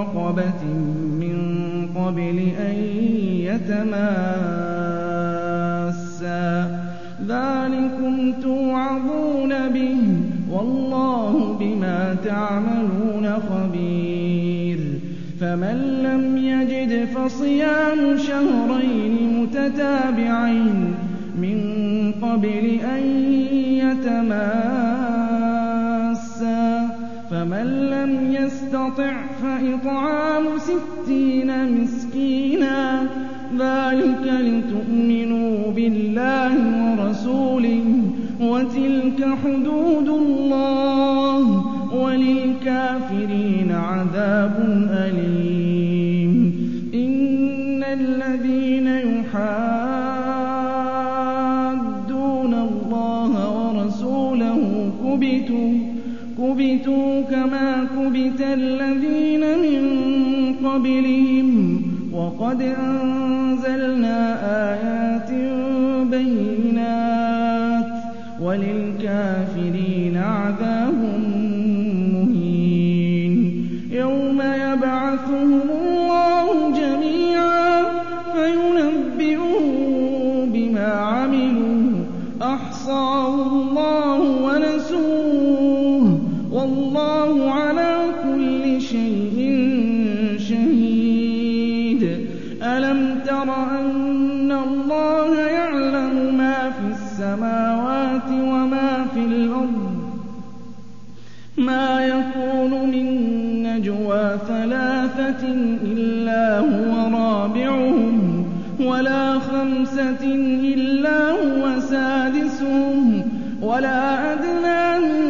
رقبة 0.00 0.64
من 1.20 1.36
قبل 1.96 2.38
أن 2.58 2.76
يتماسا. 3.48 4.00
ذلكم 7.28 8.32
توعظون 8.42 9.68
به 9.68 9.96
والله 10.50 11.56
بما 11.60 12.16
تعملون 12.24 13.26
خبير. 13.50 14.78
فمن 15.40 15.78
لم 16.02 16.36
يجد 16.36 17.04
فصيام 17.04 18.16
شهرين 18.16 19.42
متتابعين 19.42 20.94
من 21.38 21.58
قبل 22.22 22.64
أن 22.96 23.02
يتماسا 23.60 24.89
فمن 27.50 27.90
لم 27.90 28.32
يستطع 28.34 29.14
فإطعام 29.42 30.44
ستين 30.58 31.50
مسكينا 31.82 33.02
ذلك 33.58 34.32
لتؤمنوا 34.40 35.72
بالله 35.72 36.54
ورسوله 36.86 37.84
وتلك 38.40 39.28
حدود 39.44 40.08
الله 40.08 41.64
وللكافرين 41.94 43.72
عذاب 43.72 44.86
أليم. 44.90 46.54
إن 46.94 47.84
الذين 47.84 48.86
يحادون 48.86 49.74
الله 52.54 53.32
ورسوله 53.58 54.90
كبتوا 55.04 55.99
كبتوا 56.38 57.20
كما 57.22 57.86
كبت 57.96 58.40
الذين 58.40 59.40
من 59.40 59.82
قبلهم 60.68 61.82
وقد 62.12 62.62
أنزلنا 62.62 64.18
آيات 64.72 65.30
بينات 66.10 67.86
وللكافرين 68.40 69.89
ألم 92.80 93.20
تر 93.26 93.42
أن 93.80 94.52
الله 94.52 95.40
يعلم 95.40 96.34
ما 96.36 96.70
في 96.70 96.86
السماوات 96.92 98.28
وما 98.30 99.06
في 99.14 99.20
الأرض 99.20 99.90
ما 101.56 102.06
يكون 102.06 102.90
من 102.90 103.06
نجوى 103.62 104.38
ثلاثة 104.48 105.46
إلا 105.84 106.58
هو 106.58 107.16
رابعهم 107.18 108.44
ولا 108.80 109.38
خمسة 109.38 110.24
إلا 110.74 111.30
هو 111.30 111.80
سادسهم 111.80 113.22
ولا 113.62 114.32
أدنى 114.32 115.06
من 115.06 115.22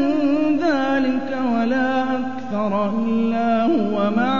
ذلك 0.59 1.39
ولا 1.55 2.03
أكثر 2.03 3.05
إلا 3.07 3.63
هو 3.63 4.11
معهم 4.17 4.40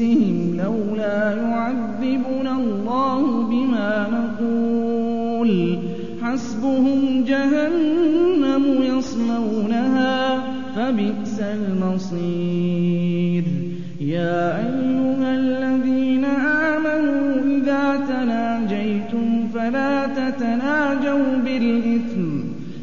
أنفسهم 0.00 0.56
لولا 0.56 1.32
يعذبنا 1.32 2.56
الله 2.56 3.42
بما 3.42 4.06
نقول. 4.12 5.78
حسبهم 6.22 7.24
جهنم 7.24 8.82
يصلونها 8.82 10.42
فبئس 10.76 11.40
المصير. 11.40 13.44
يا 14.00 14.58
أيها 14.58 15.34
الذين 15.34 16.24
آمنوا 16.74 17.56
إذا 17.56 17.96
تناجيتم 18.08 19.48
فلا 19.54 20.06
تتناجوا 20.06 21.36
بالإثم 21.44 22.42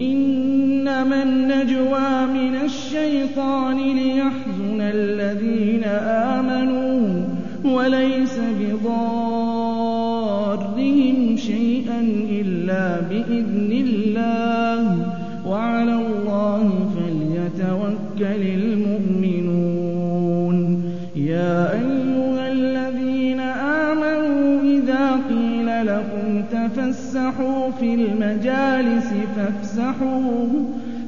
إنما 0.01 1.23
النجوى 1.23 2.25
من 2.33 2.55
الشيطان 2.65 3.77
ليحزن 3.77 4.81
الذين 4.81 5.83
آمنوا. 5.83 7.23
وليس 7.65 8.08
تفسحوا 26.51 27.71
في 27.79 27.93
المجالس 27.93 29.13
فافسحوا 29.35 30.47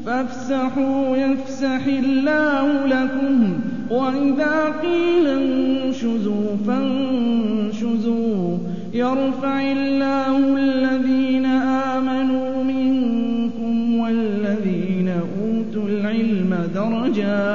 فافسحوا 0.05 1.17
يفسح 1.17 1.85
الله 1.85 2.85
لكم. 2.85 3.59
وإذا 3.89 4.65
قيل 4.81 5.27
انشزوا 5.27 6.55
فانشزوا 6.67 8.57
يرفع 8.93 9.61
الله 9.61 10.37
الذين 10.57 11.45
آمنوا 11.95 12.63
منكم 12.63 13.99
والذين 13.99 15.09
أوتوا 15.09 15.87
العلم 15.87 16.55
درجات. 16.75 17.50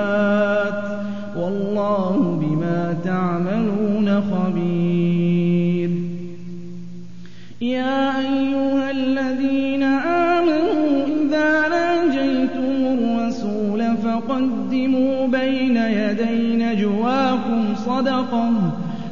فقدموا 14.16 15.26
بين 15.26 15.76
يدي 15.76 16.64
نجواكم 16.64 17.74
صدقة. 17.74 18.50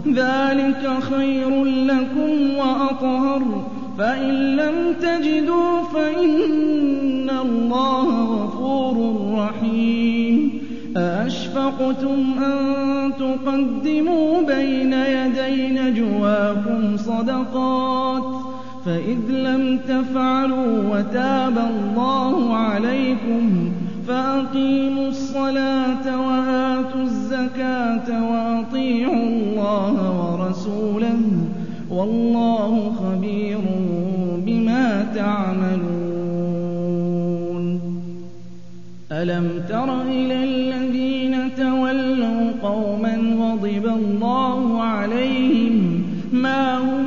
ذلك 0.08 0.90
خير 1.00 1.64
لكم 1.64 2.56
وأطهر. 2.58 3.64
فإن 3.98 4.56
لم 4.56 4.74
تجدوا 5.00 5.82
فإن 5.94 7.30
الله 7.30 8.24
غفور 8.24 9.16
رحيم. 9.38 10.52
أأشفقتم 10.96 12.44
أن 12.44 13.12
تقدموا 13.18 14.42
بين 14.42 14.92
يدي 14.92 15.68
نجواكم 15.68 16.96
صدقات؟ 16.96 18.22
فإذ 18.86 19.30
لم 19.30 19.78
تفعلوا 19.88 20.98
وتاب 20.98 21.58
الله 21.58 22.56
عليكم. 22.56 23.72
فأقيموا 24.08 25.08
الصلاة 25.08 26.06
وآتوا 26.26 27.02
الزكاة 27.02 28.08
وأطيعوا 28.30 29.24
الله 29.28 29.96
ورسوله 30.20 31.20
والله 31.90 32.92
خبير 33.00 33.58
بما 34.46 35.06
تعملون. 35.14 36.04
ألم 39.12 39.46
تر 39.68 40.02
إلى 40.02 40.44
الذين 40.44 41.54
تولوا 41.56 42.52
قوما 42.62 43.14
غضب 43.40 43.86
الله 43.86 44.82
عليهم؟ 44.82 46.04
ما 46.32 46.78
هم 46.78 47.06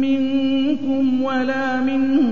منكم 0.00 1.22
ولا 1.22 1.80
منهم 1.80 2.31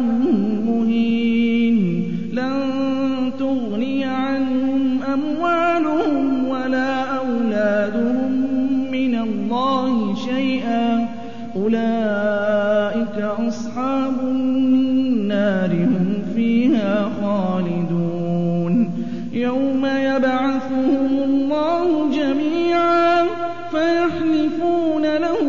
أولئك 11.73 13.17
أصحاب 13.47 14.19
النار 14.19 15.73
هم 15.73 16.23
فيها 16.35 17.09
خالدون. 17.21 18.91
يوم 19.33 19.85
يبعثهم 19.85 21.23
الله 21.23 22.09
جميعا 22.11 23.23
فيحلفون 23.71 25.01
له 25.01 25.39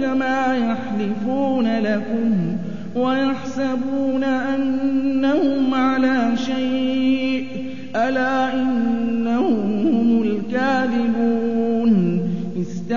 كما 0.00 0.56
يحلفون 0.56 1.78
لكم 1.78 2.56
ويحسبون 2.96 3.49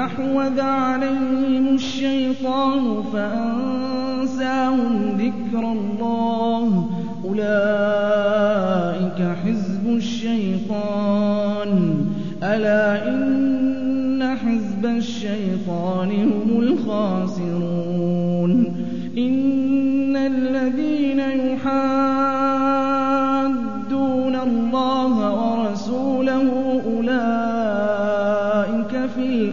استحوذ 0.03 0.59
عليهم 0.61 1.75
الشيطان 1.75 3.03
فأنساهم 3.13 4.93
ذكر 5.17 5.71
الله. 5.71 6.89
أولئك 7.25 9.19
حزب 9.45 9.87
الشيطان. 9.87 11.71
ألا 12.43 13.09
إن 13.09 14.37
حزب 14.37 14.85
الشيطان 14.85 16.11
هم 16.11 16.59
الخاسرون. 16.59 17.92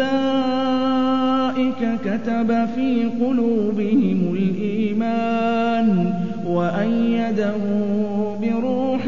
أولئك 0.00 1.82
كتب 2.04 2.66
في 2.74 3.04
قلوبهم 3.20 4.34
الإيمان 4.34 6.14
وأيدهم 6.46 7.80
بروح 8.42 9.06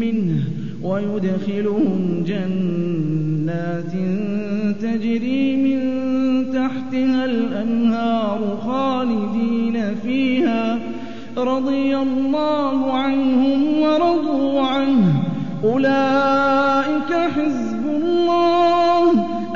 منه 0.00 0.42
ويدخلهم 0.82 2.24
جنات 2.26 3.92
تجري 4.82 5.56
من 5.56 5.80
تحتها 6.52 7.24
الأنهار 7.24 8.58
خالدين 8.66 9.94
فيها 10.02 10.78
رضي 11.36 11.96
الله 11.96 12.92
عنهم 12.92 13.80
ورضوا 13.80 14.60
عنه. 14.60 15.22
أولئك 15.64 17.12
حزب 17.36 17.73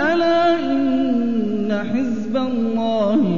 ألا 0.01 0.55
إن 0.73 1.73
حزب 1.93 2.37
الله 2.37 3.38